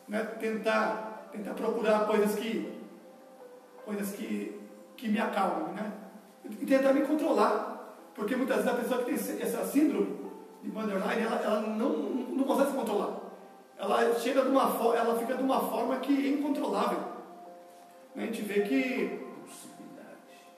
[0.09, 2.78] né, tentar, tentar procurar coisas que,
[3.88, 4.61] coisas que,
[4.98, 5.90] que me acalmem, né?
[6.61, 7.96] E tentar me controlar.
[8.14, 10.14] Porque muitas vezes a pessoa que tem essa síndrome
[10.62, 13.20] de borderline, ela, ela não, não consegue se controlar.
[13.79, 16.98] Ela chega de uma ela fica de uma forma que é incontrolável.
[18.14, 18.24] Né?
[18.24, 19.27] A gente vê que.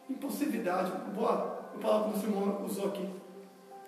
[0.09, 0.91] Impulsividade.
[1.15, 3.09] Boa a palavra que o Simão usou aqui.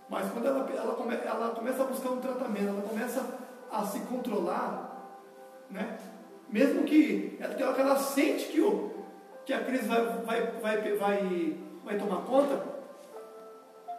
[0.08, 3.38] Mas quando ela, ela, come, ela começa a buscar um tratamento, ela começa
[3.72, 5.18] a se controlar,
[5.68, 5.98] né?
[6.48, 8.91] Mesmo que ela, ela sente que, o,
[9.44, 12.64] que a crise vai, vai, vai, vai, vai tomar conta,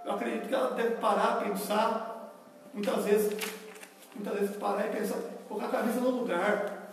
[0.06, 2.34] eu acredito que ela deve parar, pensar,
[2.74, 3.38] muitas vezes,
[4.16, 6.84] muitas vezes parar e pensar, colocar a cabeça no lugar,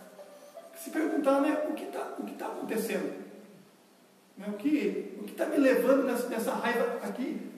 [0.75, 1.99] se perguntar né, o que está
[2.37, 3.21] tá acontecendo.
[4.37, 7.51] Né, o que o está me levando nessa, nessa raiva aqui,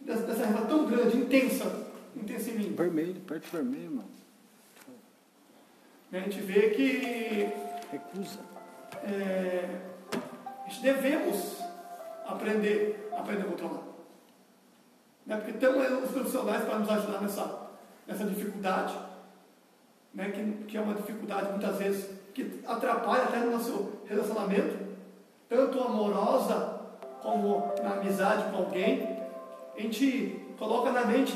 [0.00, 2.74] nessa, nessa raiva tão grande, intensa, intensa em mim.
[2.74, 4.10] Vermelho, perto vermelho, mano.
[6.12, 7.48] A gente vê que.
[7.90, 8.40] Recusa.
[9.04, 9.89] É,
[10.70, 11.56] gente devemos
[12.24, 13.82] aprender, aprender a controlar.
[15.26, 15.36] Né?
[15.36, 17.68] Porque tem os profissionais para nos ajudar nessa,
[18.06, 18.94] nessa dificuldade,
[20.14, 20.30] né?
[20.30, 24.78] que, que é uma dificuldade muitas vezes que atrapalha até no nosso relacionamento,
[25.48, 26.80] tanto amorosa
[27.20, 29.18] como na amizade com alguém.
[29.76, 31.34] A gente coloca na mente,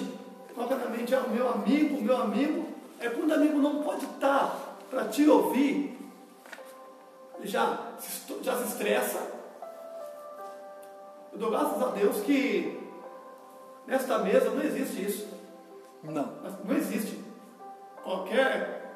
[0.55, 2.67] coloca na mente, ah, o meu amigo, o meu amigo,
[3.01, 5.94] é quando o amigo não pode estar para te ouvir,
[7.47, 7.93] já,
[8.43, 9.19] já se estressa.
[11.33, 12.81] Eu dou graças a Deus que
[13.87, 15.29] nesta mesa não existe isso.
[16.03, 16.33] Não.
[16.65, 17.25] Não existe.
[18.03, 18.93] Qualquer.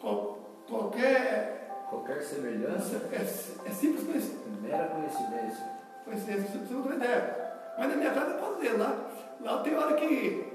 [0.00, 1.86] Qual, qualquer.
[1.90, 3.02] Qualquer semelhança.
[3.12, 4.38] É, é simples coincidência.
[4.60, 5.64] Mera coincidência.
[6.04, 7.46] Coincidência, você não tem ideia.
[7.78, 10.52] Mas na minha casa eu posso ver, lá, lá tem hora que.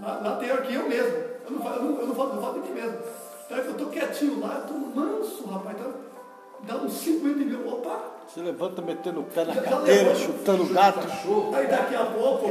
[0.00, 1.16] Lá, lá tem hora que eu mesmo.
[1.44, 2.98] Eu não falo, eu não, eu não falo, eu falo de mim mesmo.
[3.44, 5.76] Então eu estou quietinho lá, eu estou manso, rapaz.
[5.78, 5.94] Então,
[6.66, 8.00] dá uns 5 minutos e meio, opa.
[8.26, 11.00] Você levanta metendo o pé na já, cadeira, já chutando o gato.
[11.54, 12.46] Aí daqui a pouco.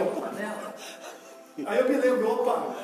[1.65, 2.75] Aí eu me lembro, opa.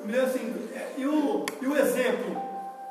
[0.00, 2.42] Eu me lembro assim, é, e o, e o exemplo?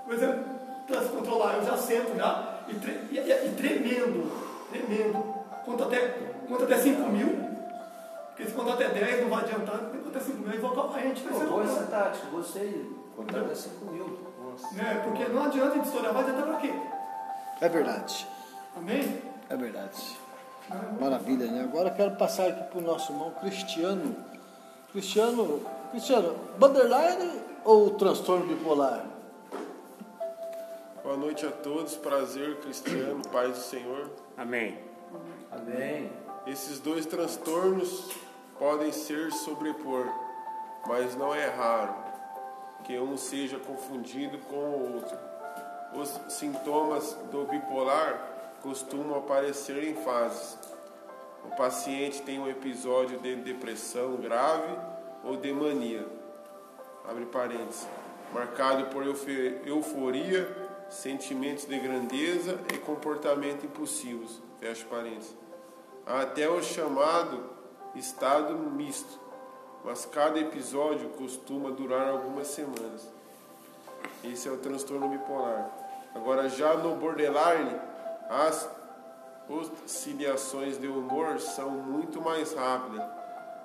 [0.07, 0.43] O exemplo
[0.87, 4.31] para se controlar, eu já sento já, e, tre, e, e, tremendo,
[4.71, 5.23] tremendo.
[5.63, 7.49] Conto até, conto até 5 mil.
[8.29, 10.97] Porque se contar até 10 não vai adiantar, tem que contar 5 mil, aí volta
[10.97, 11.21] a gente.
[11.21, 12.89] Pô, boa essa tática, gostei.
[13.15, 14.19] Contar até 5 mil.
[14.73, 15.01] Né?
[15.03, 16.73] Porque não adianta a gente estourar, vai adiantar para quê?
[17.61, 18.25] É verdade.
[18.75, 19.21] Amém?
[19.49, 20.17] É verdade.
[20.99, 21.63] Maravilha, né?
[21.63, 24.15] Agora quero passar aqui para o nosso irmão Cristiano.
[24.91, 29.05] Cristiano, Cristiano, borderline ou transtorno bipolar?
[31.03, 34.09] Boa noite a todos, prazer, Cristiano, paz do Senhor.
[34.37, 34.77] Amém.
[35.51, 36.09] Amém.
[36.47, 38.09] Esses dois transtornos
[38.57, 40.07] podem ser sobrepor,
[40.87, 41.93] mas não é raro
[42.83, 45.28] que um seja confundido com o outro.
[45.93, 50.57] Os sintomas do bipolar costumam aparecer em fases.
[51.45, 54.77] O paciente tem um episódio de depressão grave
[55.23, 56.05] ou de mania,
[57.07, 57.87] abre parênteses,
[58.33, 59.03] marcado por
[59.65, 65.35] euforia, sentimentos de grandeza e comportamento impulsivos, fecha parênteses,
[66.05, 67.49] até o chamado
[67.95, 69.19] estado misto,
[69.83, 73.07] mas cada episódio costuma durar algumas semanas.
[74.23, 75.78] Esse é o transtorno bipolar.
[76.13, 77.75] Agora, já no borderline,
[78.29, 78.69] as
[79.47, 83.03] oscilações de humor são muito mais rápidas,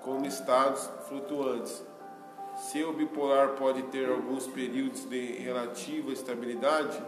[0.03, 1.83] como estados flutuantes.
[2.57, 7.03] Se o bipolar pode ter alguns períodos de relativa estabilidade,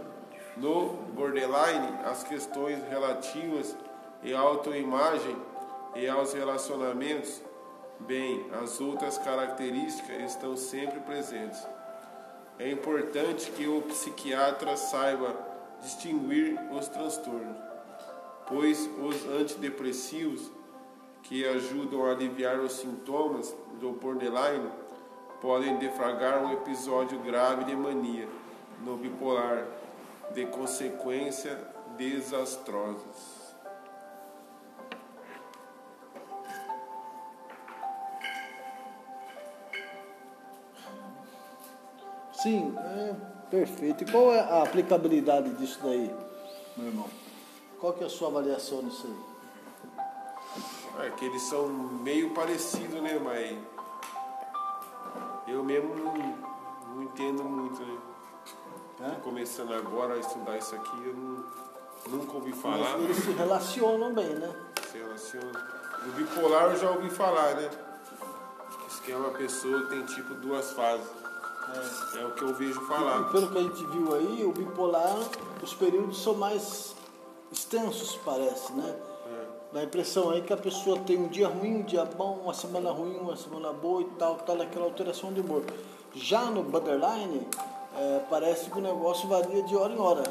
[0.57, 3.77] no borderline, as questões relativas
[4.35, 5.37] à autoimagem
[5.95, 7.43] e aos relacionamentos
[8.01, 11.67] bem, as outras características estão sempre presentes.
[12.59, 15.37] É importante que o psiquiatra saiba
[15.83, 17.57] distinguir os transtornos,
[18.49, 20.51] pois os antidepressivos
[21.23, 24.71] que ajudam a aliviar os sintomas do borderline
[25.41, 28.27] podem defragrar um episódio grave de mania
[28.83, 29.67] no bipolar,
[30.33, 31.59] de consequências
[31.99, 33.36] desastrosas.
[42.47, 43.13] Sim, é
[43.51, 44.05] perfeito.
[44.05, 46.15] E qual é a aplicabilidade disso daí,
[46.77, 47.07] meu irmão?
[47.81, 49.09] Qual que é a sua avaliação nisso
[50.97, 51.09] aí?
[51.09, 53.19] É que eles são meio parecidos, né?
[53.19, 53.59] Mas
[55.49, 56.15] eu mesmo não,
[56.95, 57.99] não entendo muito, né?
[59.01, 59.21] É?
[59.25, 61.45] Começando agora a estudar isso aqui, eu não,
[62.17, 62.93] nunca ouvi falar.
[62.93, 64.55] Mas eles se relacionam bem, né?
[64.89, 65.51] Se relacionam.
[66.07, 67.69] O bipolar eu já ouvi falar, né?
[68.87, 71.26] Isso que é uma pessoa que tem tipo duas fases.
[71.75, 73.23] É, é o que eu vejo falar.
[73.23, 75.17] E pelo que a gente viu aí, o bipolar,
[75.63, 76.95] os períodos são mais
[77.51, 78.95] extensos, parece, né?
[79.27, 79.47] É.
[79.73, 82.55] Dá a impressão aí que a pessoa tem um dia ruim, um dia bom, uma
[82.55, 85.65] semana ruim, uma semana boa e tal, tal, aquela alteração de humor.
[86.15, 87.47] Já no borderline,
[87.97, 90.23] é, parece que o negócio varia de hora em hora.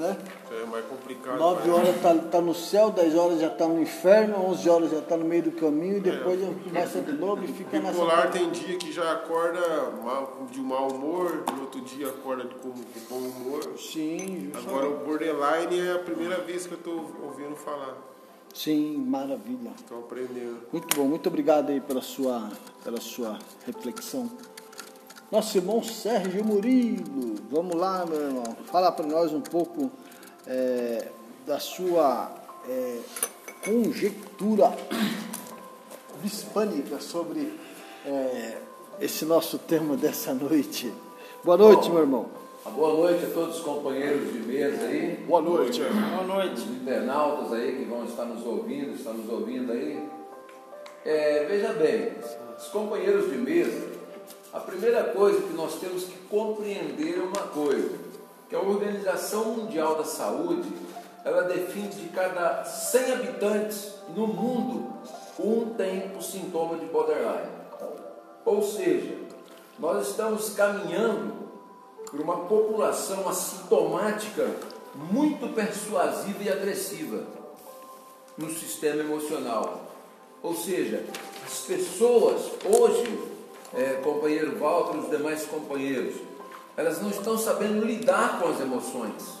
[0.00, 0.16] Né?
[0.50, 1.38] É mais complicado.
[1.38, 1.74] 9 né?
[1.74, 5.16] horas está tá no céu, 10 horas já está no inferno, 11 horas já está
[5.16, 6.52] no meio do caminho e depois é.
[6.72, 7.92] vai ser de novo e fica nessa.
[7.92, 9.60] Bipolar tem dia que já acorda
[10.02, 13.62] mal, de mau humor, no outro dia acorda com, com bom humor.
[13.78, 14.68] Sim, justamente.
[14.68, 18.10] Agora o borderline é a primeira vez que eu estou ouvindo falar.
[18.54, 19.70] Sim, maravilha.
[19.76, 20.58] Estou aprendendo.
[20.72, 22.50] Muito bom, muito obrigado aí pela sua,
[22.82, 24.30] pela sua reflexão.
[25.30, 29.88] Nosso irmão Sérgio Murilo, vamos lá, meu irmão, fala para nós um pouco
[30.44, 31.06] é,
[31.46, 32.32] da sua
[32.68, 32.98] é,
[33.64, 34.76] conjectura
[36.24, 37.56] hispânica sobre
[38.04, 38.56] é,
[39.00, 40.92] esse nosso tema dessa noite.
[41.44, 42.26] Boa noite, Bom, meu irmão.
[42.74, 45.24] Boa noite a todos os companheiros de mesa aí.
[45.28, 45.80] Boa noite.
[45.80, 46.60] Boa noite.
[46.60, 50.08] Os internautas aí que vão estar nos ouvindo, estão nos ouvindo aí.
[51.04, 52.14] É, veja bem,
[52.58, 53.89] os companheiros de mesa,
[54.52, 57.98] a primeira coisa que nós temos que compreender é uma coisa,
[58.48, 60.68] que a Organização Mundial da Saúde,
[61.24, 64.92] ela define de cada 100 habitantes no mundo,
[65.38, 67.50] um tem o sintoma de borderline.
[68.44, 69.16] Ou seja,
[69.78, 71.32] nós estamos caminhando
[72.10, 74.50] por uma população assintomática
[74.94, 77.24] muito persuasiva e agressiva
[78.36, 79.82] no sistema emocional.
[80.42, 81.04] Ou seja,
[81.46, 83.29] as pessoas hoje
[83.74, 86.16] é, companheiro Walter e os demais companheiros,
[86.76, 89.40] elas não estão sabendo lidar com as emoções.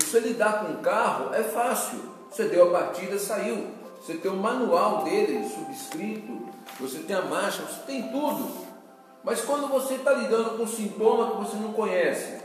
[0.00, 2.00] Você lidar com um carro é fácil.
[2.30, 3.68] Você deu a partida, saiu.
[4.00, 8.48] Você tem o manual dele subscrito, você tem a marcha, você tem tudo.
[9.24, 12.38] Mas quando você está lidando com um sintoma que você não conhece,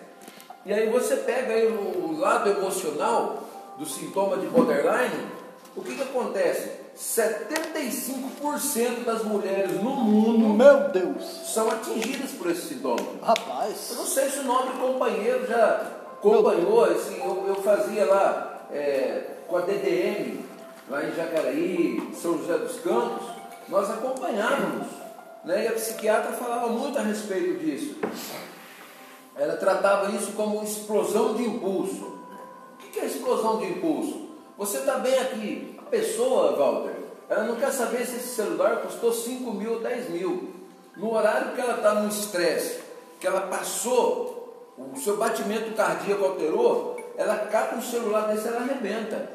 [0.65, 3.43] e aí você pega aí o, lado emocional
[3.77, 5.27] do sintoma de borderline,
[5.75, 6.82] o que, que acontece?
[6.97, 11.23] 75% das mulheres no mundo Meu Deus.
[11.53, 13.03] são atingidas por esse sintoma.
[13.21, 13.89] Rapaz.
[13.91, 19.23] Eu não sei se o nobre companheiro já acompanhou, assim, eu, eu fazia lá é,
[19.47, 20.39] com a DDM,
[20.89, 23.27] lá em Jacareí, São José dos Campos,
[23.67, 24.87] nós acompanhávamos.
[25.43, 27.97] Né, e a psiquiatra falava muito a respeito disso.
[29.35, 32.05] Ela tratava isso como explosão de impulso.
[32.05, 32.19] O
[32.91, 34.29] que é explosão de impulso?
[34.57, 36.95] Você está bem aqui, pessoa, Walter,
[37.29, 40.51] ela não quer saber se esse celular custou 5 mil ou 10 mil.
[40.97, 42.81] No horário que ela está no estresse,
[43.19, 48.61] que ela passou, o seu batimento cardíaco alterou, ela cata um celular desse e ela
[48.61, 49.29] arrebenta.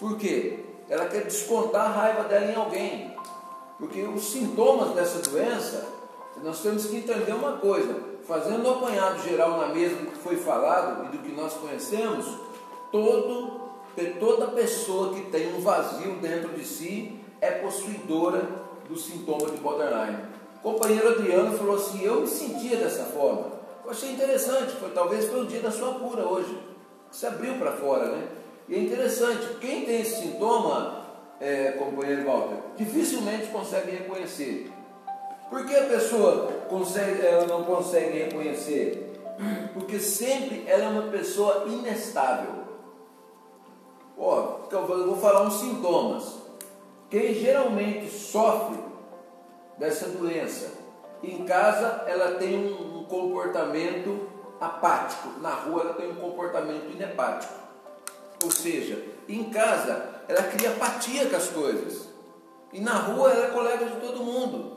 [0.00, 0.60] Por quê?
[0.88, 3.14] Ela quer descontar a raiva dela em alguém.
[3.78, 5.86] Porque os sintomas dessa doença,
[6.42, 8.14] nós temos que entender uma coisa.
[8.26, 11.52] Fazendo o um apanhado geral na mesa do que foi falado e do que nós
[11.52, 12.26] conhecemos,
[12.90, 13.63] todo
[14.18, 18.42] toda pessoa que tem um vazio dentro de si é possuidora
[18.88, 20.18] do sintoma de borderline.
[20.56, 23.52] O companheiro Adriano falou assim: Eu me sentia dessa forma.
[23.84, 26.58] Eu achei interessante, foi, talvez foi o dia da sua cura hoje.
[27.10, 28.28] Você abriu para fora, né?
[28.66, 31.04] E é interessante, quem tem esse sintoma,
[31.38, 34.72] é, companheiro Walter, dificilmente consegue reconhecer.
[35.50, 39.12] Por que a pessoa consegue, ela não consegue reconhecer?
[39.74, 42.63] Porque sempre ela é uma pessoa inestável.
[44.16, 46.34] Ó, então eu vou falar uns sintomas.
[47.10, 48.78] Quem geralmente sofre
[49.78, 50.72] dessa doença,
[51.22, 54.28] em casa ela tem um comportamento
[54.60, 57.52] apático, na rua ela tem um comportamento inepático.
[58.42, 62.08] Ou seja, em casa ela cria apatia com as coisas.
[62.72, 64.74] E na rua ela é colega de todo mundo.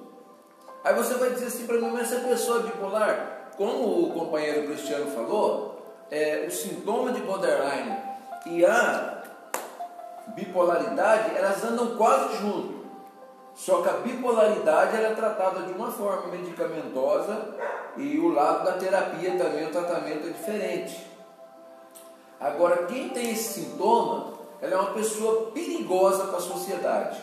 [0.84, 5.12] Aí você vai dizer assim para mim, mas essa pessoa bipolar, como o companheiro Cristiano
[5.12, 7.98] falou, é, o sintoma de borderline
[8.46, 9.17] e a
[10.36, 12.78] bipolaridade, elas andam quase junto.
[13.58, 17.56] Só que a bipolaridade ela é tratada de uma forma medicamentosa
[17.98, 21.08] e o lado da terapia também, o tratamento é diferente.
[22.40, 27.20] Agora, quem tem esse sintoma, ela é uma pessoa perigosa para a sociedade.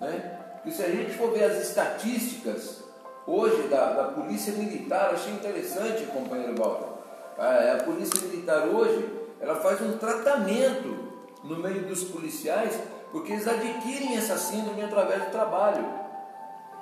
[0.00, 0.38] Né?
[0.54, 2.84] Porque se a gente for ver as estatísticas
[3.26, 6.90] hoje da, da Polícia Militar, achei interessante, companheiro Walter.
[7.36, 9.08] A, a Polícia Militar hoje,
[9.40, 11.07] ela faz um tratamento
[11.44, 12.78] no meio dos policiais,
[13.10, 15.84] porque eles adquirem essa síndrome através do trabalho.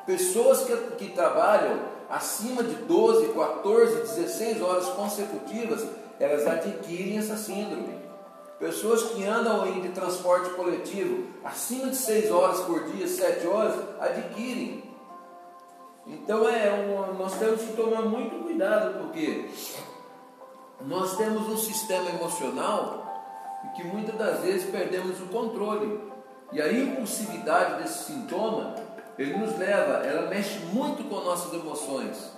[0.05, 5.87] Pessoas que, que trabalham acima de 12, 14, 16 horas consecutivas,
[6.19, 8.07] elas adquirem essa síndrome.
[8.59, 13.75] Pessoas que andam aí de transporte coletivo acima de 6 horas por dia, 7 horas,
[14.01, 14.83] adquirem.
[16.07, 19.51] Então é um, nós temos que tomar muito cuidado, porque
[20.81, 23.06] nós temos um sistema emocional
[23.75, 26.01] que muitas das vezes perdemos o controle.
[26.53, 28.75] E a impulsividade desse sintoma,
[29.19, 32.33] ele nos leva, ela mexe muito com nossas emoções.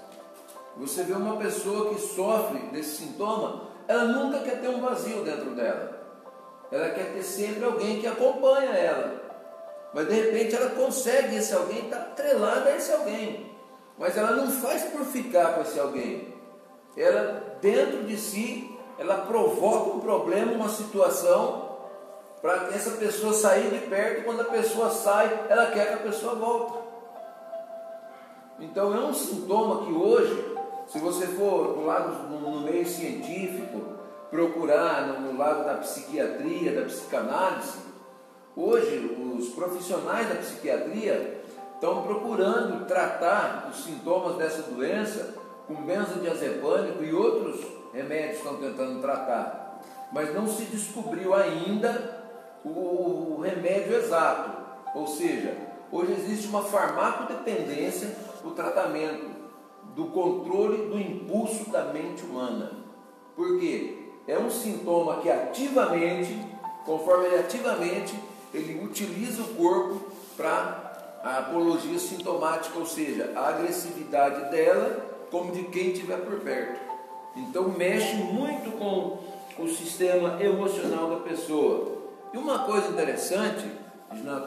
[0.76, 5.51] Você vê uma pessoa que sofre desse sintoma, ela nunca quer ter um vazio dentro
[5.55, 5.99] dela.
[6.70, 9.29] Ela quer ter sempre alguém que acompanha ela.
[9.93, 13.51] Mas de repente ela consegue esse alguém, está atrelada a esse alguém.
[13.99, 16.35] Mas ela não faz por ficar com esse alguém.
[16.97, 21.68] Ela, dentro de si, ela provoca um problema, uma situação,
[22.42, 24.24] para essa pessoa sair de perto.
[24.24, 26.78] Quando a pessoa sai, ela quer que a pessoa volte.
[28.61, 30.57] Então é um sintoma que hoje,
[30.88, 33.80] se você for do lado no meio científico,
[34.30, 37.78] procurar no lado da psiquiatria, da psicanálise,
[38.57, 41.40] hoje os profissionais da psiquiatria
[41.74, 45.34] estão procurando tratar os sintomas dessa doença
[45.68, 49.80] com benzodiazepânico e outros remédios estão tentando tratar.
[50.12, 52.24] Mas não se descobriu ainda
[52.64, 54.51] o, o remédio exato.
[54.94, 55.57] Ou seja,
[55.90, 59.28] hoje existe uma farmacodependência no tratamento
[59.94, 62.72] do controle do impulso da mente humana.
[63.34, 63.99] Por quê?
[64.26, 66.38] É um sintoma que ativamente,
[66.84, 68.14] conforme ele ativamente,
[68.55, 75.64] ele utiliza o corpo para a apologia sintomática, ou seja, a agressividade dela como de
[75.64, 76.88] quem estiver por perto.
[77.39, 79.18] Então mexe muito com
[79.59, 81.99] o sistema emocional da pessoa.
[82.32, 83.64] E uma coisa interessante,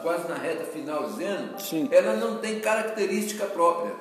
[0.01, 1.89] quase na reta final dizendo, Sim.
[1.91, 3.93] ela não tem característica própria.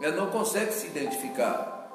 [0.00, 1.88] Ela não consegue se identificar.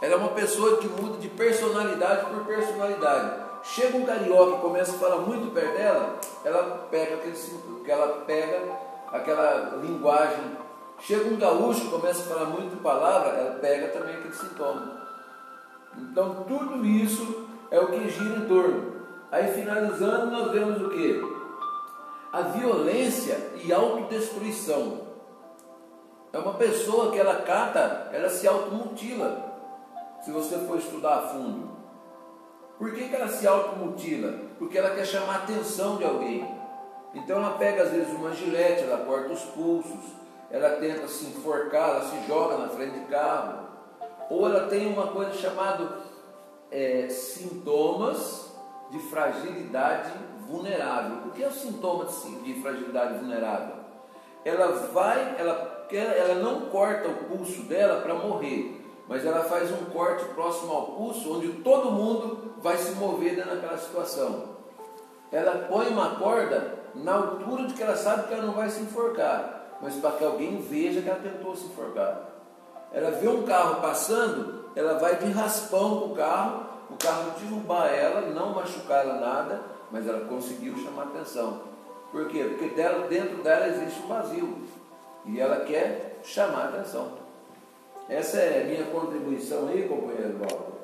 [0.00, 3.42] Ela é uma pessoa que muda de personalidade por personalidade.
[3.64, 7.34] Chega um carioca e começa a falar muito perto dela, ela pega aquele
[7.86, 8.60] ela pega
[9.12, 10.44] aquela linguagem.
[11.00, 15.03] Chega um gaúcho, começa a falar muito palavra, ela pega também aquele sintoma.
[15.98, 18.94] Então tudo isso é o que gira em torno.
[19.30, 21.22] Aí finalizando, nós vemos o que?
[22.32, 25.02] A violência e autodestruição.
[26.32, 29.52] É uma pessoa que ela cata, ela se automutila.
[30.20, 31.74] Se você for estudar a fundo.
[32.78, 34.34] Por que, que ela se automutila?
[34.58, 36.44] Porque ela quer chamar a atenção de alguém.
[37.14, 40.12] Então ela pega às vezes uma gilete, ela corta os pulsos,
[40.50, 43.63] ela tenta se enforcar, ela se joga na frente de carro.
[44.30, 45.98] Ou ela tem uma coisa chamada
[46.70, 48.52] é, sintomas
[48.90, 50.12] de fragilidade
[50.46, 51.28] vulnerável.
[51.28, 53.76] O que é o sintoma de fragilidade vulnerável?
[54.44, 59.86] Ela vai, ela, ela não corta o pulso dela para morrer, mas ela faz um
[59.86, 64.54] corte próximo ao pulso, onde todo mundo vai se mover dentro daquela situação.
[65.32, 68.82] Ela põe uma corda na altura de que ela sabe que ela não vai se
[68.82, 72.33] enforcar, mas para que alguém veja que ela tentou se enforcar.
[72.94, 77.88] Ela vê um carro passando, ela vai de raspão com o carro, o carro derrubar
[77.88, 81.62] ela, não machucar ela nada, mas ela conseguiu chamar atenção.
[82.12, 82.44] Por quê?
[82.44, 84.58] Porque dela, dentro dela existe um vazio
[85.26, 87.24] e ela quer chamar atenção.
[88.08, 90.74] Essa é a minha contribuição aí, companheiro Walter.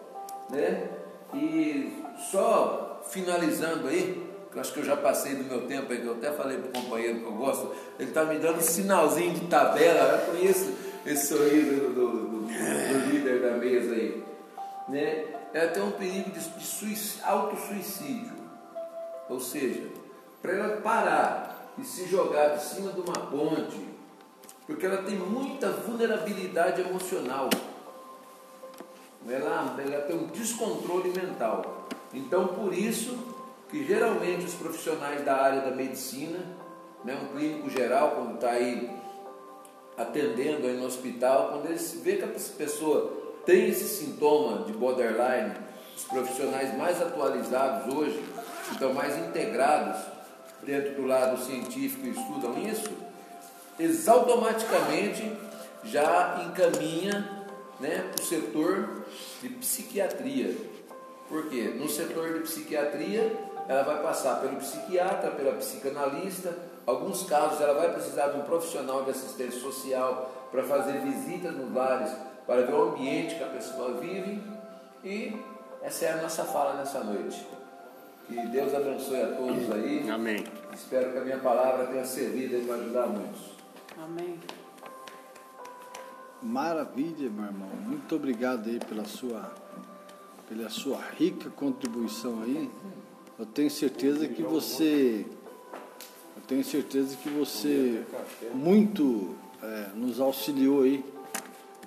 [0.50, 0.88] Né?
[1.32, 6.00] E só finalizando aí, que eu acho que eu já passei do meu tempo aí,
[6.00, 8.62] que eu até falei para o companheiro que eu gosto, ele está me dando um
[8.62, 10.72] sinalzinho de tabela, eu conheço
[11.06, 14.22] esse sorriso do, do, do, do líder da mesa aí.
[14.88, 15.26] Né?
[15.52, 18.32] Ela tem um perigo de, de auto-suicídio.
[19.28, 19.88] Ou seja,
[20.42, 23.88] para ela parar e se jogar de cima de uma ponte,
[24.66, 27.48] porque ela tem muita vulnerabilidade emocional.
[29.28, 31.88] Ela, ela tem um descontrole mental.
[32.12, 33.16] Então, por isso,
[33.68, 36.38] que geralmente os profissionais da área da medicina,
[37.04, 38.99] né, um clínico geral, quando está aí
[39.96, 45.54] atendendo aí no hospital, quando ele vê que essa pessoa tem esse sintoma de borderline,
[45.96, 48.22] os profissionais mais atualizados hoje,
[48.66, 50.00] que estão mais integrados
[50.62, 52.90] dentro do lado científico e estudam isso,
[53.78, 55.30] eles automaticamente
[55.84, 57.46] já encaminha
[57.78, 59.04] né, para o setor
[59.42, 60.54] de psiquiatria.
[61.28, 61.74] Por quê?
[61.76, 63.32] No setor de psiquiatria,
[63.70, 69.04] ela vai passar pelo psiquiatra, pela psicanalista, alguns casos ela vai precisar de um profissional
[69.04, 72.10] de assistência social para fazer visitas nos lares,
[72.48, 74.42] para ver o ambiente que a pessoa vive.
[75.04, 75.40] E
[75.82, 77.46] essa é a nossa fala nessa noite.
[78.26, 80.10] Que Deus abençoe a todos aí.
[80.10, 80.44] Amém.
[80.74, 83.52] Espero que a minha palavra tenha servido para ajudar muitos.
[84.02, 84.36] Amém.
[86.42, 87.68] Maravilha, meu irmão.
[87.86, 89.52] Muito obrigado aí pela sua,
[90.48, 92.68] pela sua rica contribuição aí.
[93.40, 95.24] Eu tenho certeza que você,
[96.36, 98.04] eu tenho certeza que você
[98.52, 101.02] muito é, nos auxiliou aí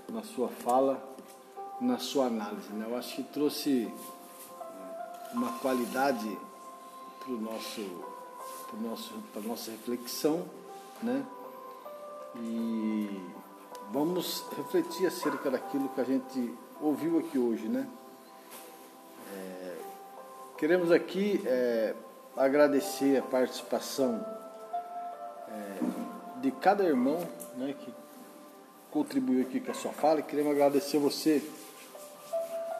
[0.10, 1.16] na sua fala,
[1.80, 2.74] na sua análise.
[2.74, 2.88] Né?
[2.90, 6.36] Eu acho que trouxe é, uma qualidade
[7.20, 8.04] para o nosso,
[8.68, 9.14] pro nosso,
[9.46, 10.50] nossa reflexão,
[11.04, 11.24] né?
[12.38, 13.22] E
[13.92, 16.52] vamos refletir acerca daquilo que a gente
[16.82, 17.88] ouviu aqui hoje, né?
[19.36, 19.73] É,
[20.58, 21.94] queremos aqui é,
[22.36, 24.26] agradecer a participação
[25.48, 27.20] é, de cada irmão
[27.58, 27.94] né, que
[28.92, 31.42] contribuiu aqui com a sua fala e queremos agradecer você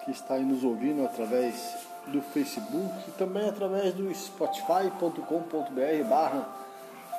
[0.06, 1.56] que está aí nos ouvindo através
[2.08, 6.48] do Facebook e também através do spotify.com.br barra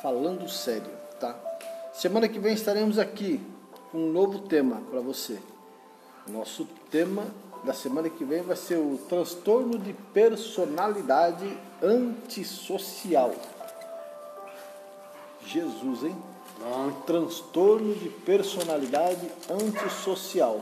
[0.02, 1.34] falando sério, tá?
[1.94, 3.40] Semana que vem estaremos aqui
[3.90, 5.38] com um novo tema para você.
[6.28, 7.24] Nosso tema
[7.64, 13.32] da semana que vem vai ser o transtorno de personalidade antissocial.
[15.46, 16.16] Jesus, hein?
[16.62, 20.60] Um transtorno de personalidade antissocial.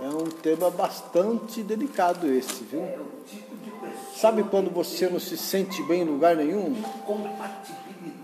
[0.00, 2.82] É um tema bastante delicado esse, viu?
[4.14, 6.74] Sabe quando você não se sente bem em lugar nenhum?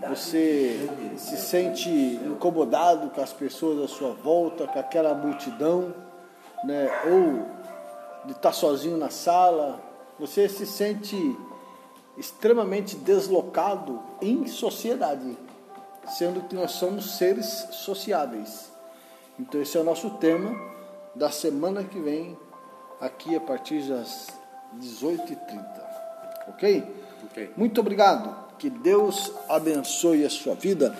[0.09, 5.93] Você se sente incomodado com as pessoas à sua volta, com aquela multidão,
[6.65, 6.89] né?
[7.05, 7.45] ou
[8.25, 9.79] de estar sozinho na sala.
[10.19, 11.15] Você se sente
[12.17, 15.37] extremamente deslocado em sociedade,
[16.17, 18.71] sendo que nós somos seres sociáveis.
[19.39, 20.55] Então, esse é o nosso tema
[21.13, 22.37] da semana que vem,
[22.99, 24.27] aqui a partir das
[24.79, 25.65] 18h30.
[26.47, 26.83] Ok?
[27.25, 27.51] Ok.
[27.55, 28.45] Muito obrigado.
[28.57, 30.97] Que Deus abençoe a sua vida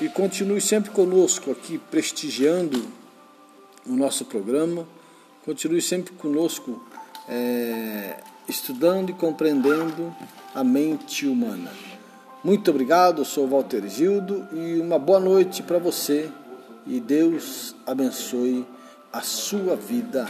[0.00, 2.82] e continue sempre conosco aqui, prestigiando
[3.86, 4.86] o nosso programa.
[5.44, 6.82] Continue sempre conosco,
[7.28, 8.16] é,
[8.48, 10.14] estudando e compreendendo
[10.54, 11.70] a mente humana.
[12.42, 16.30] Muito obrigado, eu sou Walter Gildo e uma boa noite para você
[16.86, 18.66] e Deus abençoe
[19.12, 20.26] a sua vida.